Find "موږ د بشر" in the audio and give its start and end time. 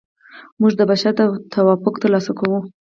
0.59-1.13